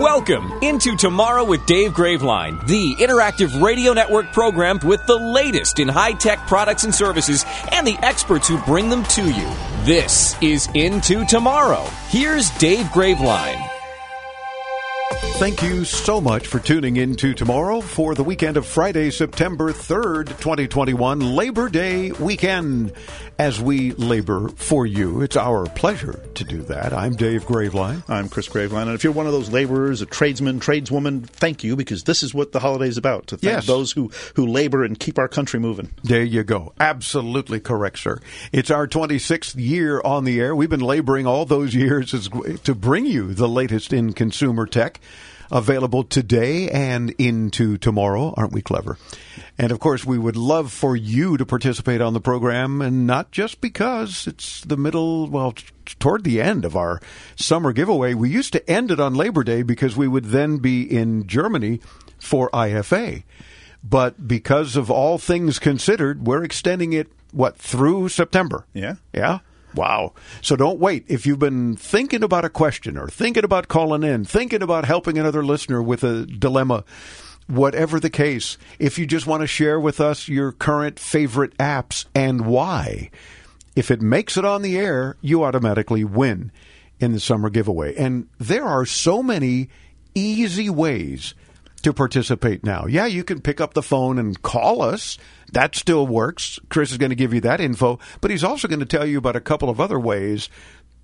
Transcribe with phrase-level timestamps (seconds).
[0.00, 5.88] Welcome into Tomorrow with Dave Graveline, the interactive radio network program with the latest in
[5.88, 9.50] high tech products and services and the experts who bring them to you.
[9.84, 11.84] This is Into Tomorrow.
[12.08, 13.75] Here's Dave Graveline.
[15.10, 19.70] Thank you so much for tuning in to tomorrow for the weekend of Friday, September
[19.72, 22.92] 3rd, 2021, Labor Day weekend.
[23.38, 26.94] As we labor for you, it's our pleasure to do that.
[26.94, 28.02] I'm Dave Graveline.
[28.08, 28.84] I'm Chris Graveline.
[28.84, 32.32] And if you're one of those laborers, a tradesman, tradeswoman, thank you because this is
[32.32, 33.66] what the holiday is about to thank Yes.
[33.66, 35.90] those who, who labor and keep our country moving.
[36.02, 36.72] There you go.
[36.80, 38.20] Absolutely correct, sir.
[38.52, 40.56] It's our 26th year on the air.
[40.56, 42.30] We've been laboring all those years as,
[42.64, 44.95] to bring you the latest in consumer tech
[45.50, 48.34] available today and into tomorrow.
[48.36, 48.98] Aren't we clever?
[49.58, 53.30] And of course, we would love for you to participate on the program and not
[53.30, 55.64] just because it's the middle, well, t-
[55.98, 57.00] toward the end of our
[57.36, 58.14] summer giveaway.
[58.14, 61.80] We used to end it on Labor Day because we would then be in Germany
[62.18, 63.22] for IFA.
[63.82, 68.66] But because of all things considered, we're extending it, what, through September?
[68.74, 68.96] Yeah.
[69.14, 69.38] Yeah?
[69.76, 70.14] Wow.
[70.40, 71.04] So don't wait.
[71.06, 75.18] If you've been thinking about a question or thinking about calling in, thinking about helping
[75.18, 76.82] another listener with a dilemma,
[77.46, 82.06] whatever the case, if you just want to share with us your current favorite apps
[82.14, 83.10] and why,
[83.76, 86.50] if it makes it on the air, you automatically win
[86.98, 87.94] in the summer giveaway.
[87.94, 89.68] And there are so many
[90.14, 91.34] easy ways
[91.82, 92.86] to participate now.
[92.86, 95.18] Yeah, you can pick up the phone and call us.
[95.52, 96.58] That still works.
[96.68, 99.18] Chris is going to give you that info, but he's also going to tell you
[99.18, 100.48] about a couple of other ways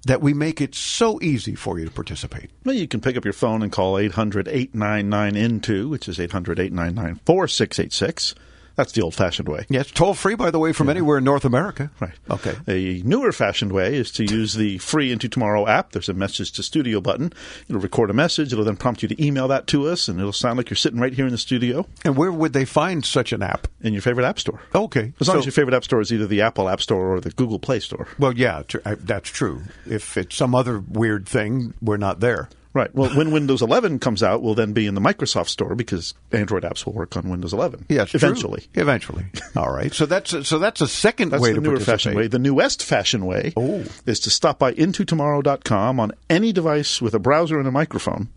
[0.06, 2.50] that we make it so easy for you to participate.
[2.64, 6.58] Well, you can pick up your phone and call 800 899 INTO, which is 800
[6.58, 8.34] 899 4686.
[8.76, 9.66] That's the old fashioned way.
[9.68, 11.90] Yeah, it's toll free, by the way, from anywhere in North America.
[12.00, 12.14] Right.
[12.30, 12.56] Okay.
[12.68, 15.92] A newer fashioned way is to use the free Into Tomorrow app.
[15.92, 17.32] There's a message to studio button.
[17.68, 18.52] It'll record a message.
[18.52, 21.00] It'll then prompt you to email that to us, and it'll sound like you're sitting
[21.00, 23.66] right here in the studio And where would they find such an app?
[23.84, 24.60] in your favorite app store.
[24.74, 25.12] Okay.
[25.20, 27.20] As long so- as your favorite app store is either the Apple App Store or
[27.20, 28.06] the Google Play Store.
[28.18, 29.62] Well, yeah, that's true.
[29.86, 32.48] If it's some other weird thing, we're not there.
[32.74, 32.94] Right.
[32.94, 36.62] Well, when Windows 11 comes out, we'll then be in the Microsoft Store because Android
[36.62, 37.84] apps will work on Windows 11.
[37.90, 38.18] Yeah, it's true.
[38.18, 38.66] eventually.
[38.74, 39.26] Eventually.
[39.56, 39.92] All right.
[39.92, 42.28] So that's so that's a second That's way the to newer fashion way.
[42.28, 43.84] The newest fashion way Oh.
[44.06, 48.28] is to stop by intotomorrow.com on any device with a browser and a microphone.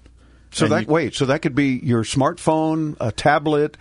[0.52, 3.78] So And that you- wait, so that could be your smartphone, a tablet,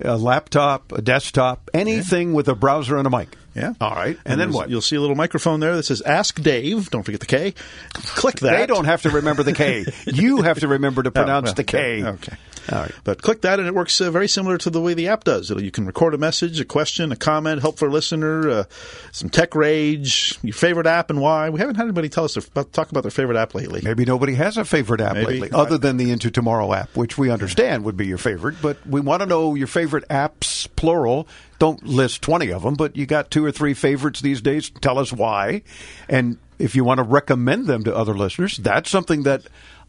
[0.00, 3.36] a laptop, a desktop, anything with a browser and a mic.
[3.54, 3.74] Yeah.
[3.80, 4.16] All right.
[4.24, 4.70] And, then what?
[4.70, 6.90] You'll see a little microphone there that says Ask Dave.
[6.90, 7.54] Don't forget the K.
[7.92, 8.56] Click that.
[8.56, 9.84] They don't have to remember the K.
[10.06, 12.04] you have to remember to Oh, pronounce well, the K.
[12.04, 12.36] Okay.
[12.72, 12.92] All right.
[13.04, 15.50] But click that, and it works uh, very similar to the way the app does.
[15.50, 18.64] It'll, you can record a message, a question, a comment, help for a listener, uh,
[19.12, 21.50] some tech rage, your favorite app, and why.
[21.50, 23.80] We haven't had anybody tell us their, talk about their favorite app lately.
[23.82, 25.40] Maybe nobody has a favorite app Maybe.
[25.40, 28.56] lately, other than the Into Tomorrow app, which we understand would be your favorite.
[28.60, 31.28] But we want to know your favorite apps, plural.
[31.58, 34.70] Don't list 20 of them, but you got two or three favorites these days.
[34.70, 35.62] Tell us why.
[36.08, 39.42] And if you want to recommend them to other listeners, that's something that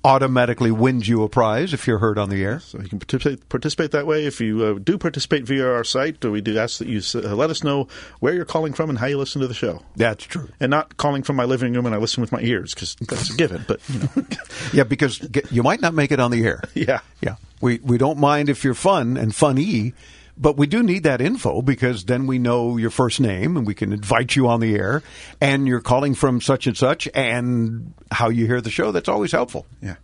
[0.03, 2.59] automatically wins you a prize if you're heard on the air.
[2.59, 4.25] So you can participate, participate that way.
[4.25, 7.49] If you uh, do participate via our site, we do ask that you uh, let
[7.49, 7.87] us know
[8.19, 9.81] where you're calling from and how you listen to the show.
[9.95, 10.49] That's true.
[10.59, 13.33] And not calling from my living room and I listen with my ears because that's
[13.33, 13.65] a given.
[13.67, 14.25] But you know,
[14.73, 16.61] Yeah, because you might not make it on the air.
[16.73, 17.35] yeah, Yeah.
[17.61, 19.93] We we don't mind if you're fun and funny,
[20.39, 23.75] but we do need that info because then we know your first name and we
[23.75, 25.03] can invite you on the air
[25.41, 28.91] and you're calling from such and such and how you hear the show.
[28.93, 29.65] That's always helpful.
[29.81, 29.95] yeah.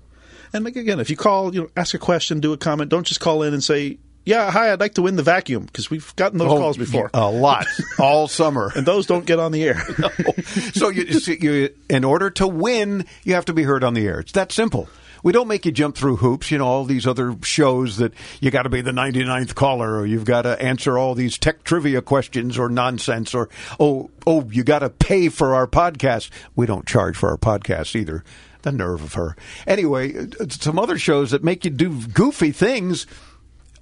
[0.54, 2.90] And like again, if you call, you know, ask a question, do a comment.
[2.90, 5.90] Don't just call in and say, "Yeah, hi, I'd like to win the vacuum," because
[5.90, 7.10] we've gotten those Oh, calls before.
[7.14, 7.66] A lot.
[8.00, 8.72] All summer.
[8.74, 9.80] and those don't get on the air.
[10.74, 14.06] so you, you you, in order to win, you have to be heard on the
[14.08, 14.20] air.
[14.22, 14.88] It's that simple.
[15.26, 18.52] We don't make you jump through hoops, you know, all these other shows that you
[18.52, 22.04] got to be the 99th caller or you've got to answer all these tech trivia
[22.04, 23.50] questions or nonsense or,
[23.80, 26.30] oh, oh, you got to pay for our podcast.
[26.56, 28.24] We don't charge for our podcast either.
[28.62, 29.36] The nerve of her.
[29.66, 33.08] Anyway, uh, some other shows that make you do goofy things.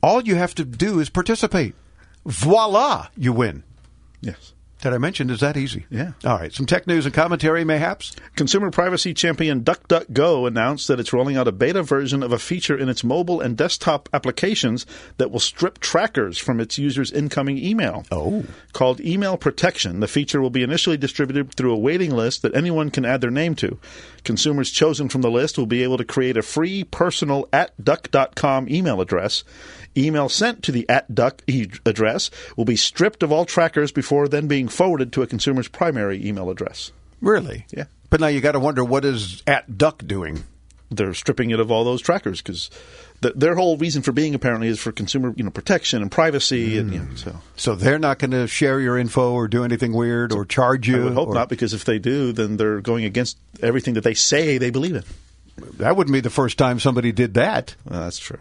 [0.01, 1.75] All you have to do is participate.
[2.25, 3.63] Voila, you win.
[4.21, 4.52] yes.
[4.83, 5.85] Did I mention is that easy?
[5.89, 6.11] Yeah.
[6.25, 6.51] All right.
[6.51, 8.13] Some tech news and commentary, mayhaps.
[8.35, 12.77] Consumer privacy champion DuckDuckGo announced that it's rolling out a beta version of a feature
[12.77, 14.85] in its mobile and desktop applications
[15.19, 18.03] that will strip trackers from its users' incoming email.
[18.11, 18.43] Oh.
[18.73, 22.91] Called Email Protection, the feature will be initially distributed through a waiting list that anyone
[22.91, 23.79] can add their name to.
[24.25, 28.67] Consumers chosen from the list will be able to create a free personal at duck.com
[28.67, 29.45] email address.
[29.95, 34.27] Email sent to the at duck e- address will be stripped of all trackers before
[34.27, 36.91] then being forwarded to a consumer's primary email address.
[37.21, 37.65] Really?
[37.71, 37.85] Yeah.
[38.09, 40.43] But now you got to wonder what is at Duck doing?
[40.91, 42.69] They're stripping it of all those trackers because
[43.21, 46.77] th- their whole reason for being apparently is for consumer you know protection and privacy
[46.77, 47.15] and you know, hmm.
[47.15, 47.39] so.
[47.55, 51.01] So they're not going to share your info or do anything weird or charge you.
[51.01, 54.03] I would hope or- not because if they do, then they're going against everything that
[54.03, 55.03] they say they believe in.
[55.55, 57.75] That wouldn't be the first time somebody did that.
[57.85, 58.39] Well, that's true.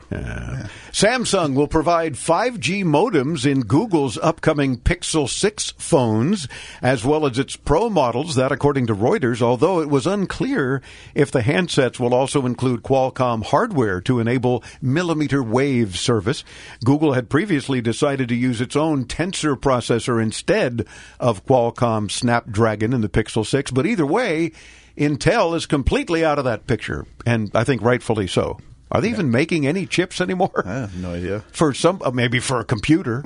[0.92, 6.48] Samsung will provide 5G modems in Google's upcoming Pixel 6 phones,
[6.80, 8.34] as well as its Pro models.
[8.36, 10.80] That, according to Reuters, although it was unclear
[11.14, 16.44] if the handsets will also include Qualcomm hardware to enable millimeter wave service.
[16.82, 20.86] Google had previously decided to use its own Tensor processor instead
[21.20, 24.52] of Qualcomm Snapdragon in the Pixel 6, but either way,
[24.96, 28.58] Intel is completely out of that picture, and I think rightfully so.
[28.90, 30.62] Are they even making any chips anymore?
[30.66, 31.40] I have no idea.
[31.50, 33.24] for some, uh, maybe for a computer,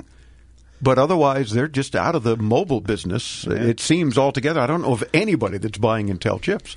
[0.81, 3.45] but otherwise they're just out of the mobile business.
[3.47, 4.59] It seems altogether.
[4.59, 6.75] I don't know of anybody that's buying Intel chips.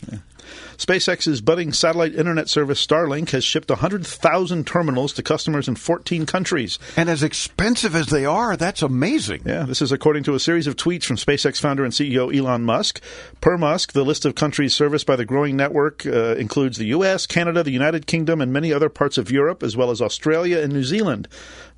[0.77, 6.79] SpaceX's budding satellite internet service Starlink has shipped 100,000 terminals to customers in 14 countries.
[6.97, 9.43] And as expensive as they are, that's amazing.
[9.45, 12.65] Yeah, this is according to a series of tweets from SpaceX founder and CEO Elon
[12.65, 13.01] Musk.
[13.41, 17.27] Per Musk, the list of countries serviced by the growing network uh, includes the U.S.,
[17.27, 20.73] Canada, the United Kingdom, and many other parts of Europe, as well as Australia and
[20.73, 21.29] New Zealand.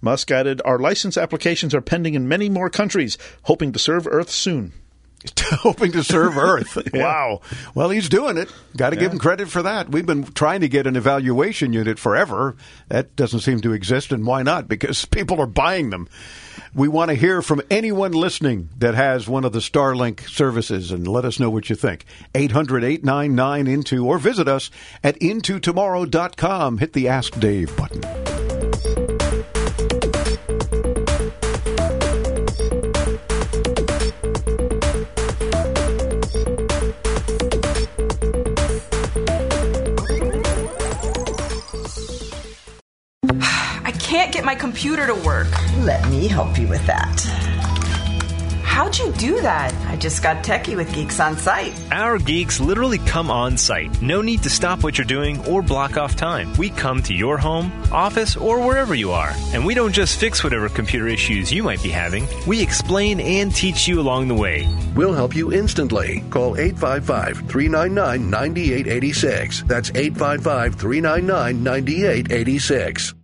[0.00, 4.30] Musk added, Our license applications are pending in many more countries, hoping to serve Earth
[4.30, 4.72] soon.
[5.52, 6.76] Hoping to serve Earth.
[6.94, 7.40] Wow.
[7.74, 8.52] Well, he's doing it.
[8.76, 9.88] Got to give him credit for that.
[9.88, 12.56] We've been trying to get an evaluation unit forever.
[12.88, 14.68] That doesn't seem to exist, and why not?
[14.68, 16.08] Because people are buying them.
[16.74, 21.06] We want to hear from anyone listening that has one of the Starlink services and
[21.06, 22.04] let us know what you think.
[22.34, 24.70] 800 899 Into or visit us
[25.04, 26.78] at intotomorrow.com.
[26.78, 28.51] Hit the Ask Dave button.
[44.12, 45.48] Can't get my computer to work.
[45.78, 47.20] Let me help you with that.
[48.62, 49.72] How'd you do that?
[49.88, 51.72] I just got techie with Geeks on Site.
[51.90, 54.02] Our geeks literally come on site.
[54.02, 56.52] No need to stop what you're doing or block off time.
[56.58, 59.32] We come to your home, office, or wherever you are.
[59.54, 63.54] And we don't just fix whatever computer issues you might be having, we explain and
[63.54, 64.68] teach you along the way.
[64.94, 66.22] We'll help you instantly.
[66.28, 69.62] Call 855 399 9886.
[69.62, 73.14] That's 855 399 9886.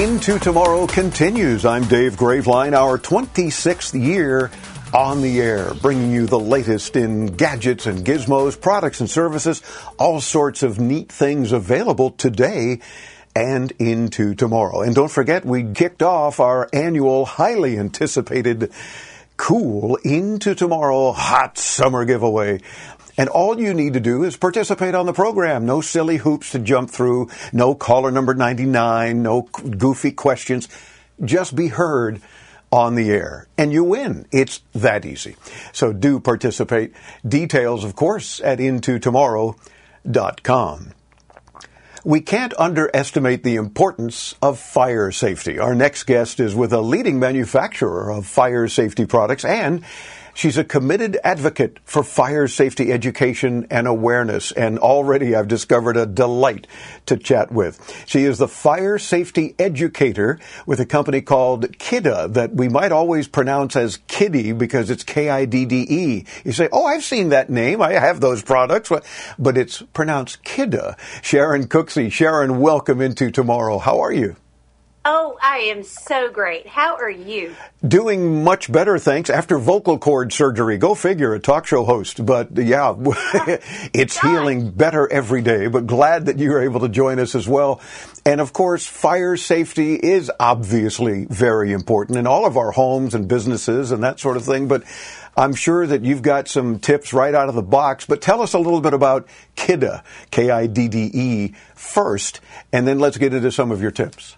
[0.00, 1.66] Into Tomorrow continues.
[1.66, 4.50] I'm Dave Graveline, our 26th year
[4.94, 9.62] on the air, bringing you the latest in gadgets and gizmos, products and services,
[9.98, 12.80] all sorts of neat things available today
[13.36, 14.80] and into tomorrow.
[14.80, 18.72] And don't forget, we kicked off our annual, highly anticipated
[19.36, 22.62] cool into tomorrow hot summer giveaway.
[23.20, 25.66] And all you need to do is participate on the program.
[25.66, 30.70] No silly hoops to jump through, no caller number 99, no goofy questions.
[31.22, 32.22] Just be heard
[32.72, 34.24] on the air and you win.
[34.32, 35.36] It's that easy.
[35.70, 36.94] So do participate.
[37.28, 40.92] Details, of course, at intotomorrow.com.
[42.02, 45.58] We can't underestimate the importance of fire safety.
[45.58, 49.84] Our next guest is with a leading manufacturer of fire safety products and
[50.40, 56.06] She's a committed advocate for fire safety education and awareness, and already I've discovered a
[56.06, 56.66] delight
[57.04, 57.78] to chat with.
[58.06, 63.28] She is the fire safety educator with a company called Kidde that we might always
[63.28, 66.24] pronounce as Kiddy because it's K-I-D-D-E.
[66.46, 67.82] You say, oh, I've seen that name.
[67.82, 68.90] I have those products,
[69.38, 70.98] but it's pronounced KIDDA.
[71.22, 72.10] Sharon Cooksey.
[72.10, 73.76] Sharon, welcome into tomorrow.
[73.76, 74.36] How are you?
[75.02, 76.66] Oh, I am so great.
[76.66, 77.56] How are you?
[77.86, 79.30] Doing much better, thanks.
[79.30, 82.24] After vocal cord surgery, go figure, a talk show host.
[82.26, 83.58] But yeah, oh,
[83.94, 85.68] it's healing better every day.
[85.68, 87.80] But glad that you're able to join us as well.
[88.26, 93.26] And of course, fire safety is obviously very important in all of our homes and
[93.26, 94.68] businesses and that sort of thing.
[94.68, 94.82] But
[95.34, 98.52] I'm sure that you've got some tips right out of the box, but tell us
[98.52, 99.26] a little bit about
[99.56, 102.40] Kidde, K-I-D-D-E first,
[102.70, 104.36] and then let's get into some of your tips.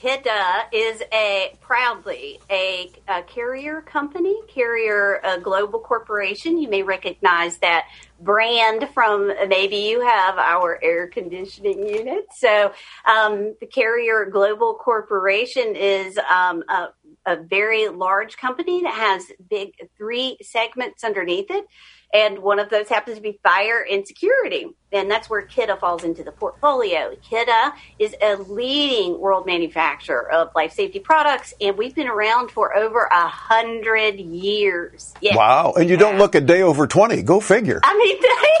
[0.00, 6.56] So is a proudly a, a Carrier company, Carrier global corporation.
[6.56, 7.86] You may recognize that
[8.20, 12.26] brand from maybe you have our air conditioning unit.
[12.36, 12.72] So
[13.06, 16.88] um, the Carrier Global Corporation is um, a,
[17.26, 21.66] a very large company that has big three segments underneath it.
[22.12, 24.66] And one of those happens to be fire and security.
[24.90, 27.14] And that's where Kidde falls into the portfolio.
[27.22, 32.74] Kidde is a leading world manufacturer of life safety products, and we've been around for
[32.74, 35.12] over a hundred years.
[35.20, 35.36] Yes.
[35.36, 35.74] Wow.
[35.76, 37.22] And you don't look a day over 20.
[37.22, 37.80] Go figure.
[37.82, 38.16] I mean,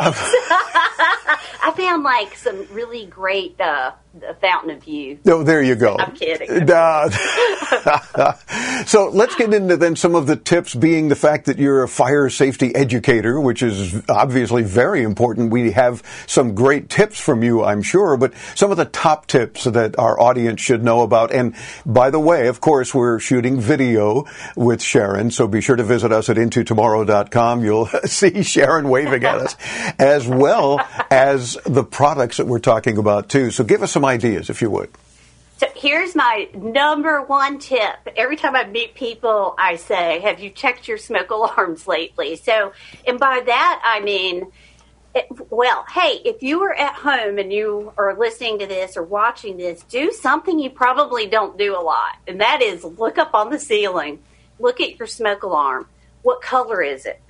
[1.62, 3.92] I found like some really great uh,
[4.40, 5.20] fountain of youth.
[5.26, 5.96] Oh, there you go.
[5.98, 6.68] I'm kidding.
[6.78, 8.32] Uh,
[8.86, 11.88] so let's get into then some of the tips being the fact that you're a
[11.88, 15.50] fire safety educator, which is obviously very important.
[15.50, 19.64] We have some great tips from you, I'm sure, but some of the top tips
[19.64, 21.32] that our audience should know about.
[21.32, 24.24] And by the way, of course, we're shooting video
[24.56, 27.64] with Sharon, so be sure to visit us at intotomorrow.com.
[27.64, 29.56] You'll see Sharon waving at us,
[29.98, 33.50] as well as the products that we're talking about too.
[33.50, 34.90] So give us some ideas, if you would.
[35.58, 37.96] So here's my number one tip.
[38.16, 42.36] Every time I meet people, I say, Have you checked your smoke alarms lately?
[42.36, 42.72] So,
[43.06, 44.52] and by that, I mean,
[45.14, 49.02] it, well, hey, if you are at home and you are listening to this or
[49.02, 52.16] watching this, do something you probably don't do a lot.
[52.26, 54.22] And that is look up on the ceiling,
[54.60, 55.88] look at your smoke alarm.
[56.22, 57.20] What color is it?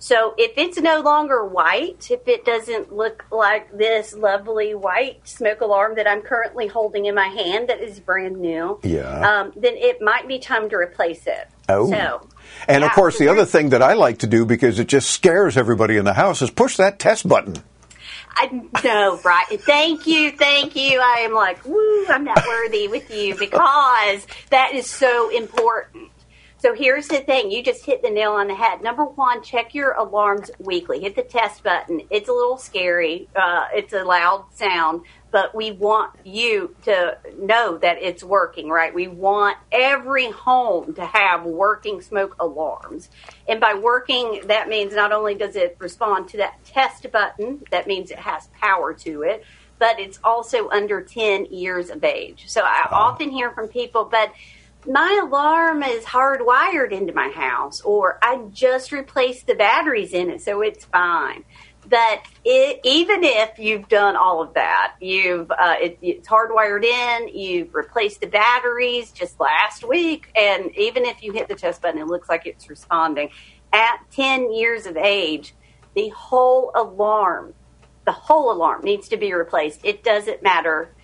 [0.00, 5.60] So if it's no longer white, if it doesn't look like this lovely white smoke
[5.60, 9.40] alarm that I'm currently holding in my hand that is brand new, yeah.
[9.40, 11.48] um, then it might be time to replace it.
[11.68, 11.90] Oh.
[11.90, 12.26] So,
[12.66, 15.10] and yeah, of course, the other thing that I like to do because it just
[15.10, 17.56] scares everybody in the house is push that test button.
[18.30, 19.60] I know, right?
[19.60, 20.98] Thank you, thank you.
[20.98, 26.10] I am like, woo, I'm not worthy with you because that is so important.
[26.60, 27.50] So here's the thing.
[27.50, 28.82] You just hit the nail on the head.
[28.82, 31.00] Number one, check your alarms weekly.
[31.00, 32.02] Hit the test button.
[32.10, 33.30] It's a little scary.
[33.34, 38.94] Uh, it's a loud sound, but we want you to know that it's working, right?
[38.94, 43.08] We want every home to have working smoke alarms.
[43.48, 47.86] And by working, that means not only does it respond to that test button, that
[47.86, 49.44] means it has power to it,
[49.78, 52.44] but it's also under 10 years of age.
[52.48, 54.30] So I often hear from people, but
[54.86, 60.40] my alarm is hardwired into my house, or I just replaced the batteries in it,
[60.40, 61.44] so it's fine.
[61.88, 67.28] But it, even if you've done all of that, you've uh, it, it's hardwired in,
[67.28, 72.00] you've replaced the batteries just last week, and even if you hit the test button,
[72.00, 73.30] it looks like it's responding.
[73.72, 75.54] At 10 years of age,
[75.94, 77.54] the whole alarm,
[78.04, 79.80] the whole alarm needs to be replaced.
[79.84, 80.94] It doesn't matter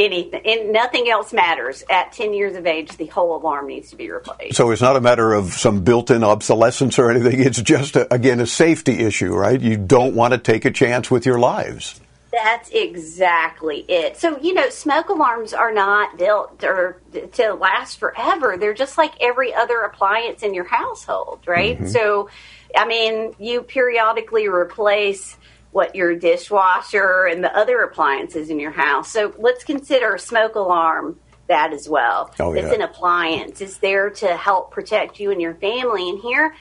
[0.00, 3.96] anything and nothing else matters at 10 years of age the whole alarm needs to
[3.96, 7.96] be replaced so it's not a matter of some built-in obsolescence or anything it's just
[7.96, 11.38] a, again a safety issue right you don't want to take a chance with your
[11.38, 12.00] lives
[12.32, 14.16] that's exactly it.
[14.16, 17.00] So, you know, smoke alarms are not built or
[17.32, 18.56] to last forever.
[18.56, 21.76] They're just like every other appliance in your household, right?
[21.76, 21.88] Mm-hmm.
[21.88, 22.30] So,
[22.76, 25.36] I mean, you periodically replace
[25.72, 29.10] what your dishwasher and the other appliances in your house.
[29.10, 32.32] So let's consider a smoke alarm that as well.
[32.40, 32.62] Oh, yeah.
[32.62, 33.60] It's an appliance.
[33.60, 36.08] It's there to help protect you and your family.
[36.08, 36.54] And here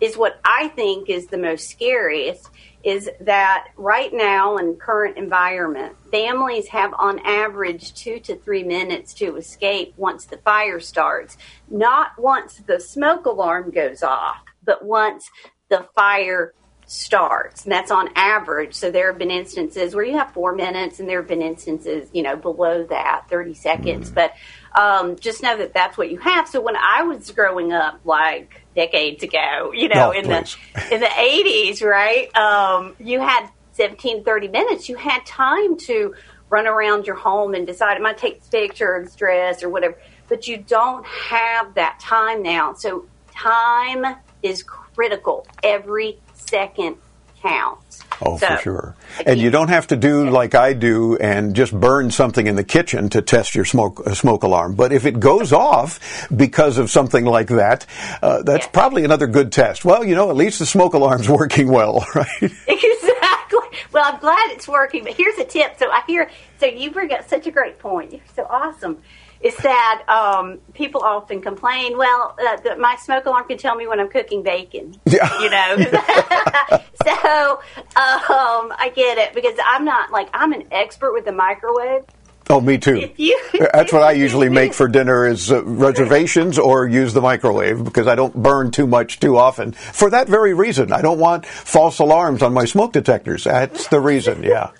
[0.00, 2.50] is what I think is the most scariest
[2.84, 9.12] is that right now in current environment, families have on average two to three minutes
[9.14, 11.36] to escape once the fire starts.
[11.68, 15.28] Not once the smoke alarm goes off, but once
[15.68, 16.54] the fire
[16.86, 17.64] starts.
[17.64, 18.74] And that's on average.
[18.74, 22.08] So there have been instances where you have four minutes, and there have been instances,
[22.12, 24.10] you know, below that, 30 seconds.
[24.10, 24.14] Mm.
[24.14, 24.34] But
[24.80, 26.48] um, just know that that's what you have.
[26.48, 30.56] So when I was growing up, like decades ago, you know, in the
[30.92, 32.34] in the 80s, right?
[32.36, 34.88] Um, you had 17, 30 minutes.
[34.88, 36.14] You had time to
[36.48, 39.98] run around your home and decide, am I take this picture this dress or whatever?
[40.28, 42.74] But you don't have that time now.
[42.74, 44.04] So time
[44.42, 46.96] is critical every second
[47.42, 48.02] counts.
[48.24, 48.96] Oh, So, for sure.
[49.26, 52.64] And you don't have to do like I do and just burn something in the
[52.64, 54.74] kitchen to test your smoke uh, smoke alarm.
[54.74, 57.84] But if it goes off because of something like that,
[58.22, 58.70] uh, that's Yeah.
[58.72, 59.84] probably another good test.
[59.84, 62.26] Well, you know, at least the smoke alarm's working well, right?
[62.68, 63.78] Exactly.
[63.92, 65.78] Well, I'm glad it's working, but here's a tip.
[65.78, 68.12] So I hear, so you bring up such a great point.
[68.12, 69.02] You're so awesome.
[69.46, 71.96] Is that um, people often complain?
[71.96, 74.94] Well, uh, that my smoke alarm can tell me when I'm cooking bacon.
[75.06, 75.40] Yeah.
[75.40, 75.76] You know.
[77.04, 77.52] so
[77.96, 82.02] um, I get it because I'm not like I'm an expert with the microwave.
[82.50, 83.10] Oh, me too.
[83.16, 83.38] You-
[83.72, 88.06] That's what I usually make for dinner is uh, reservations or use the microwave because
[88.06, 89.72] I don't burn too much too often.
[89.72, 93.44] For that very reason, I don't want false alarms on my smoke detectors.
[93.44, 94.42] That's the reason.
[94.42, 94.70] Yeah.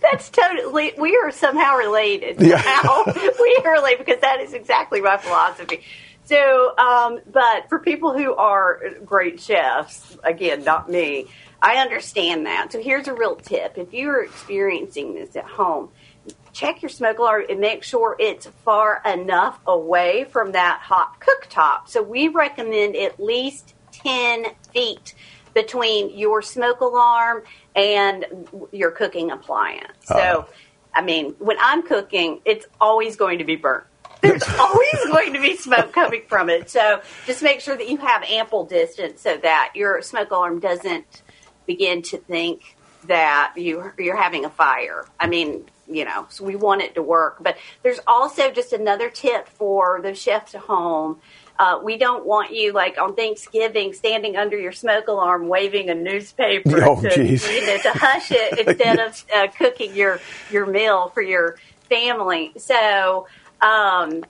[0.00, 0.92] That's totally.
[0.98, 2.40] We are somehow related.
[2.40, 2.60] Yeah.
[2.62, 3.04] Somehow.
[3.40, 5.82] we are related because that is exactly my philosophy.
[6.26, 11.26] So, um, but for people who are great chefs, again, not me,
[11.60, 12.72] I understand that.
[12.72, 15.90] So here's a real tip: if you are experiencing this at home,
[16.52, 21.88] check your smoke alarm and make sure it's far enough away from that hot cooktop.
[21.88, 25.14] So we recommend at least ten feet
[25.54, 27.42] between your smoke alarm
[27.74, 30.10] and your cooking appliance.
[30.10, 30.14] Ah.
[30.14, 30.48] So,
[30.92, 33.84] I mean, when I'm cooking, it's always going to be burnt.
[34.20, 36.70] There's always going to be smoke coming from it.
[36.70, 41.22] So, just make sure that you have ample distance so that your smoke alarm doesn't
[41.66, 45.06] begin to think that you you're having a fire.
[45.20, 47.38] I mean, you know, so we want it to work.
[47.40, 51.20] But there's also just another tip for the chefs at home.
[51.58, 55.94] Uh, we don't want you like on Thanksgiving standing under your smoke alarm waving a
[55.94, 57.48] newspaper Oh, to, geez.
[57.48, 60.20] you know, to hush it instead of uh, cooking your
[60.50, 61.56] your meal for your
[61.88, 62.52] family.
[62.56, 63.26] So
[63.60, 64.24] um,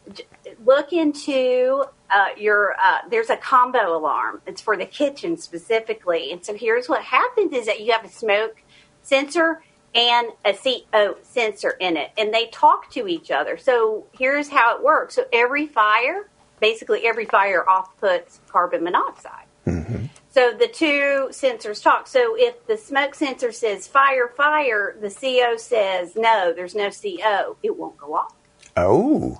[0.65, 2.75] look into uh, your.
[2.75, 4.43] Uh, there's a combo alarm.
[4.47, 6.31] It's for the kitchen specifically.
[6.31, 8.63] And so here's what happens: is that you have a smoke
[9.03, 9.63] sensor
[9.95, 13.57] and a CO sensor in it, and they talk to each other.
[13.57, 16.29] So here's how it works: so every fire,
[16.65, 19.45] basically every fire, off puts carbon monoxide.
[19.67, 20.07] Mm-hmm.
[20.31, 22.07] So the two sensors talk.
[22.07, 27.59] So if the smoke sensor says fire, fire, the CO says no, there's no CO,
[27.63, 28.35] it won't go off.
[28.79, 29.39] Oh.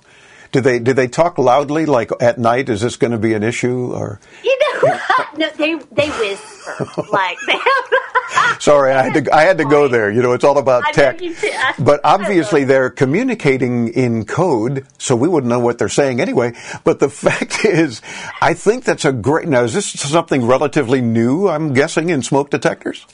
[0.55, 2.69] Do they do they talk loudly like at night?
[2.69, 4.21] Is this going to be an issue or?
[4.41, 4.97] You know,
[5.37, 8.61] no, they they whisper like they have.
[8.61, 10.09] Sorry, I had to I had to go there.
[10.09, 11.21] You know, it's all about tech.
[11.21, 11.53] you did.
[11.57, 16.53] I- But obviously they're communicating in code, so we wouldn't know what they're saying anyway.
[16.85, 18.01] But the fact is,
[18.39, 19.49] I think that's a great.
[19.49, 21.49] Now, is this something relatively new?
[21.49, 23.05] I'm guessing in smoke detectors.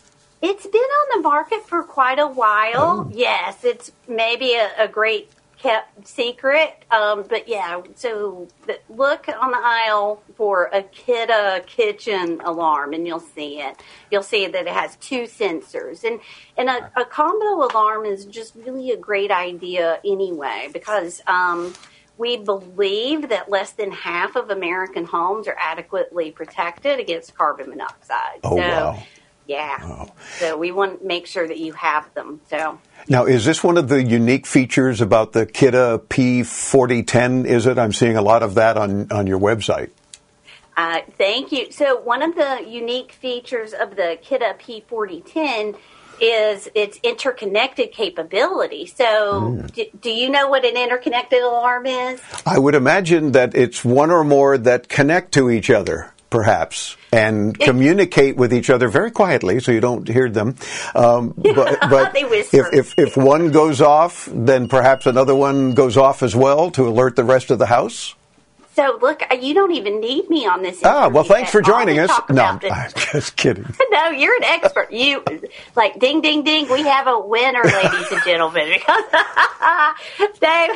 [0.43, 3.07] It's been on the market for quite a while.
[3.07, 3.11] Oh.
[3.11, 6.85] Yes, it's maybe a, a great kept secret.
[6.91, 8.47] Um, but yeah, so
[8.89, 13.77] look on the aisle for a Kidde kitchen alarm, and you'll see it.
[14.09, 16.19] You'll see that it has two sensors, and
[16.57, 21.21] and a, a combo alarm is just really a great idea anyway because.
[21.27, 21.73] Um,
[22.17, 28.41] we believe that less than half of American homes are adequately protected against carbon monoxide.
[28.43, 29.03] Oh, so, wow.
[29.51, 30.05] Yeah.
[30.39, 32.39] So we want to make sure that you have them.
[32.49, 37.45] So Now, is this one of the unique features about the Kidde P4010?
[37.45, 37.77] Is it?
[37.77, 39.89] I'm seeing a lot of that on on your website.
[40.77, 41.71] uh, thank you.
[41.71, 45.75] So one of the unique features of the Kidde P4010
[46.23, 48.85] is its interconnected capability.
[48.85, 52.21] So do, do you know what an interconnected alarm is?
[52.45, 57.57] I would imagine that it's one or more that connect to each other, perhaps, and
[57.59, 60.55] communicate with each other very quietly, so you don't hear them.
[60.95, 66.23] Um, but but if, if if one goes off, then perhaps another one goes off
[66.23, 68.15] as well to alert the rest of the house.
[68.73, 70.81] So look, uh, you don't even need me on this.
[70.83, 72.09] Ah, well, thanks for joining us.
[72.29, 72.71] No, this.
[72.71, 73.65] I'm just kidding.
[73.91, 74.91] no, you're an expert.
[74.91, 75.23] You
[75.75, 76.69] like ding ding ding.
[76.69, 79.03] We have a winner, ladies and gentlemen, because
[80.39, 80.71] Dave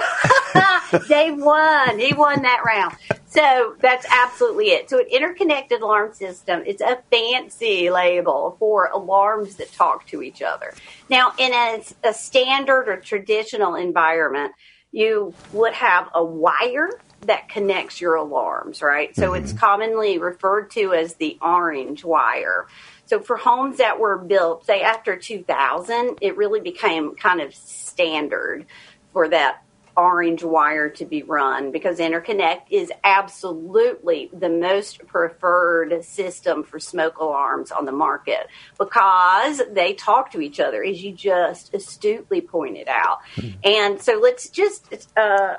[1.08, 2.00] Dave won.
[2.00, 2.96] He won that round.
[3.28, 4.90] So that's absolutely it.
[4.90, 10.42] So an interconnected alarm system It's a fancy label for alarms that talk to each
[10.42, 10.74] other.
[11.10, 14.54] Now, in a, a standard or traditional environment,
[14.92, 16.90] you would have a wire
[17.28, 19.16] that connects your alarms, right?
[19.16, 19.60] So it's mm-hmm.
[19.60, 22.68] commonly referred to as the orange wire.
[23.06, 28.66] So for homes that were built, say after 2000, it really became kind of standard
[29.14, 29.62] for that
[29.98, 37.18] orange wire to be run because interconnect is absolutely the most preferred system for smoke
[37.18, 42.88] alarms on the market because they talk to each other as you just astutely pointed
[42.88, 43.20] out.
[43.64, 45.56] And so let's just uh,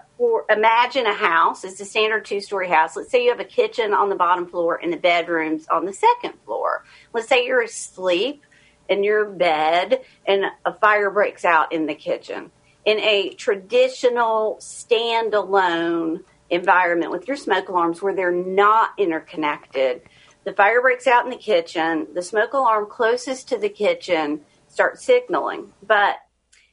[0.51, 2.97] imagine a house it's a standard two-story house.
[2.97, 5.93] Let's say you have a kitchen on the bottom floor and the bedrooms on the
[5.93, 6.85] second floor.
[7.13, 8.45] Let's say you're asleep
[8.89, 12.51] in your bed and a fire breaks out in the kitchen
[12.87, 20.03] in a traditional standalone environment with your smoke alarms where they're not interconnected.
[20.45, 25.05] The fire breaks out in the kitchen, the smoke alarm closest to the kitchen starts
[25.05, 25.73] signaling.
[25.85, 26.17] But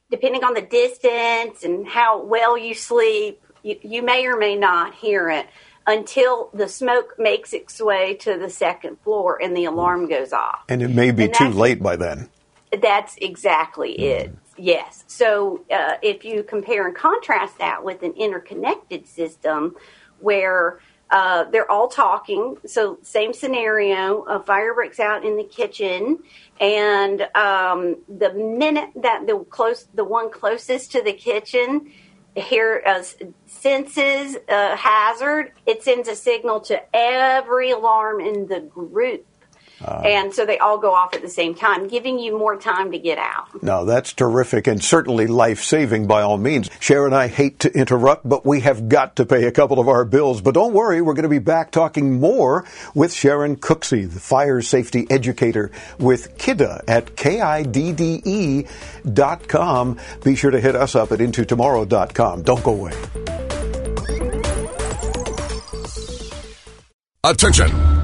[0.08, 4.94] depending on the distance and how well you sleep, you, you may or may not
[4.94, 5.48] hear it
[5.84, 10.60] until the smoke makes its way to the second floor and the alarm goes off.
[10.68, 12.30] And it may be And too late by then.
[12.80, 14.28] That's exactly it.
[14.28, 14.43] Mm-hmm.
[14.56, 15.04] Yes.
[15.06, 19.74] So uh, if you compare and contrast that with an interconnected system
[20.20, 26.18] where uh, they're all talking, so same scenario, a fire breaks out in the kitchen,
[26.60, 31.92] and um, the minute that the close, the one closest to the kitchen
[32.36, 33.02] here uh,
[33.46, 39.26] senses a hazard, it sends a signal to every alarm in the group.
[39.82, 42.92] Uh, and so they all go off at the same time, giving you more time
[42.92, 43.62] to get out.
[43.62, 46.70] No, that's terrific and certainly life saving by all means.
[46.80, 50.04] Sharon, I hate to interrupt, but we have got to pay a couple of our
[50.04, 50.40] bills.
[50.40, 54.60] But don't worry, we're going to be back talking more with Sharon Cooksey, the fire
[54.62, 58.64] safety educator with Kidde at K-I-D-D-E E
[59.10, 59.98] dot com.
[60.22, 62.42] Be sure to hit us up at intotomorrow.com.
[62.42, 62.92] Don't go away.
[67.22, 68.03] Attention!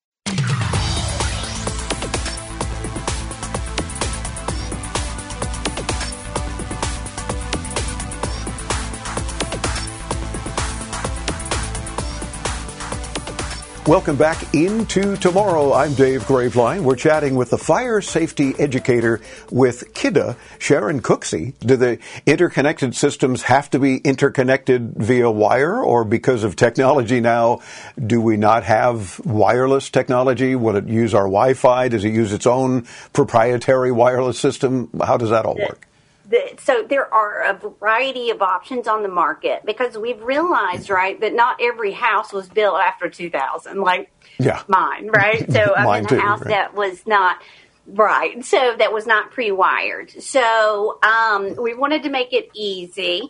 [13.87, 15.73] Welcome back into tomorrow.
[15.73, 16.81] I'm Dave Graveline.
[16.81, 21.57] We're chatting with the fire safety educator with Kidde, Sharon Cooksey.
[21.61, 27.61] Do the interconnected systems have to be interconnected via wire or because of technology now,
[27.97, 30.55] do we not have wireless technology?
[30.55, 31.87] Will it use our Wi-Fi?
[31.87, 34.91] Does it use its own proprietary wireless system?
[35.03, 35.87] How does that all work?
[36.31, 41.19] The, so there are a variety of options on the market because we've realized, right,
[41.21, 44.63] that not every house was built after 2000, like Yeah.
[44.67, 45.45] mine, right?
[45.51, 46.49] So I'm in a too, house right.
[46.49, 47.37] that was not
[47.85, 50.11] right, so that was not pre-wired.
[50.21, 53.21] So um, we wanted to make it easy,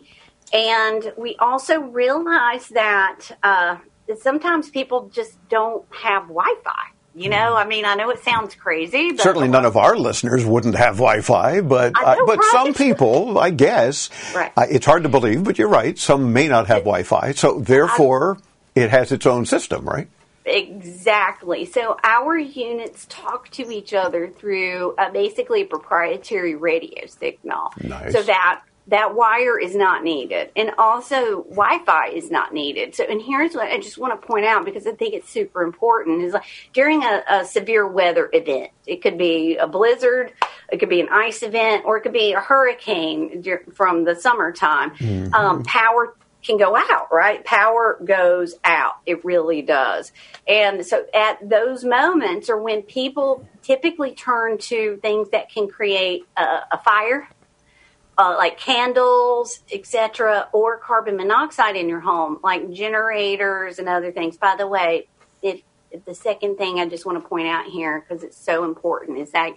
[0.52, 6.91] and we also realized that uh, that sometimes people just don't have Wi-Fi.
[7.14, 10.44] You know, I mean, I know it sounds crazy, but Certainly none of our listeners
[10.46, 12.48] wouldn't have Wi-Fi, but I know, uh, but right?
[12.52, 14.50] some people, I guess, Right.
[14.56, 15.98] uh, it's hard to believe, but you're right.
[15.98, 18.38] Some may not have Wi-Fi, so therefore
[18.74, 20.08] it has its own system, right?
[20.44, 21.64] Exactly.
[21.66, 27.72] So our units talk to each other through uh, basically a proprietary radio signal.
[27.82, 28.12] Nice.
[28.12, 32.94] So that that wire is not needed, and also Wi-Fi is not needed.
[32.94, 35.62] So, and here's what I just want to point out because I think it's super
[35.62, 40.32] important: is like during a, a severe weather event, it could be a blizzard,
[40.70, 44.90] it could be an ice event, or it could be a hurricane from the summertime.
[44.96, 45.32] Mhm.
[45.32, 47.44] Um, power can go out, right?
[47.44, 48.94] Power goes out.
[49.06, 50.12] It really does.
[50.46, 56.24] And so at those moments are when people typically turn to things that can create
[56.36, 56.42] a,
[56.72, 57.28] a fire,
[58.18, 64.36] uh, like candles, etc., or carbon monoxide in your home, like generators and other things.
[64.36, 65.08] By the way,
[65.42, 68.64] if, if the second thing I just want to point out here because it's so
[68.64, 69.54] important is that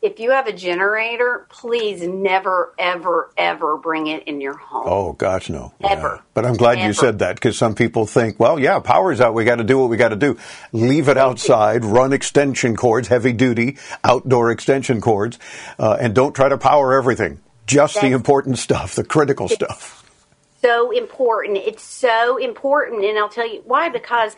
[0.00, 4.84] if you have a generator, please never, ever, ever bring it in your home.
[4.86, 5.72] Oh gosh, no.
[5.82, 6.16] Ever.
[6.16, 6.22] Yeah.
[6.34, 9.34] But I'm glad you said that because some people think, well, yeah, power's out.
[9.34, 10.38] We got to do what we got to do.
[10.72, 11.84] Leave it outside.
[11.84, 15.38] Run extension cords, heavy duty outdoor extension cords,
[15.80, 17.40] uh, and don't try to power everything.
[17.68, 20.04] Just the important stuff, the critical stuff.
[20.62, 21.58] so important.
[21.58, 23.90] It's so important, and I'll tell you why.
[23.90, 24.34] Because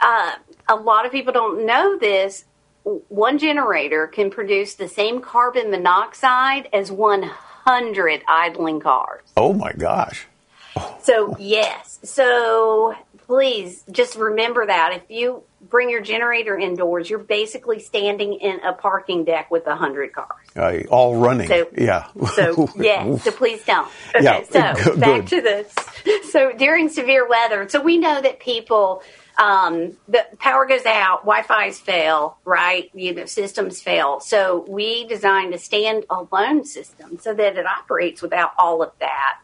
[0.00, 0.32] uh,
[0.68, 2.44] a lot of people don't know this.
[2.84, 9.22] One generator can produce the same carbon monoxide as 100 idling cars.
[9.36, 10.26] Oh my gosh.
[11.02, 11.98] So, yes.
[12.02, 12.94] So,
[13.26, 14.94] please just remember that.
[14.94, 19.70] If you bring your generator indoors, you're basically standing in a parking deck with a
[19.70, 20.28] 100 cars.
[20.56, 21.48] Uh, all running.
[21.48, 22.06] So- yeah.
[22.34, 23.88] So yes, so please don't.
[24.14, 25.72] Okay, Yeah, so good- back to this.
[26.30, 29.02] So during severe weather, so we know that people,
[29.38, 32.90] um, the power goes out, Wi-Fi's fail, right?
[32.94, 34.20] You know, systems fail.
[34.20, 39.38] So we designed a stand-alone system so that it operates without all of that.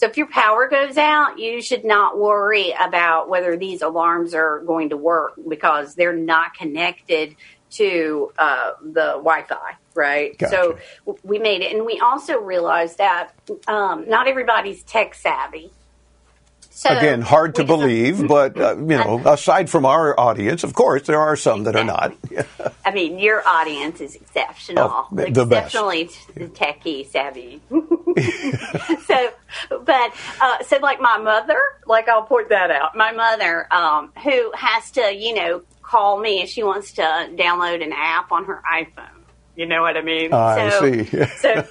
[0.00, 4.60] So if your power goes out, you should not worry about whether these alarms are
[4.60, 7.36] going to work because they're not connected
[7.72, 10.38] to uh, the Wi-Fi, right?
[10.38, 10.56] Gotcha.
[10.56, 13.32] So w- we made it, and we also realized that
[13.68, 15.70] um, not everybody's tech savvy.
[16.70, 21.02] So Again, hard to believe, but uh, you know, aside from our audience, of course,
[21.06, 22.14] there are some that are not.
[22.86, 25.74] I mean, your audience is exceptional, Oh, the- the best.
[25.74, 26.06] exceptionally
[26.56, 27.60] techie savvy.
[29.06, 29.30] so,
[29.84, 32.96] but uh, so like my mother, like I'll point that out.
[32.96, 37.82] My mother, um, who has to, you know, call me if she wants to download
[37.82, 39.22] an app on her iPhone.
[39.56, 40.32] You know what I mean?
[40.32, 41.26] I so, see.
[41.36, 41.66] so